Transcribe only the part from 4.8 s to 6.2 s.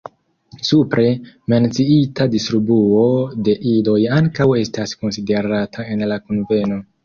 konsiderata en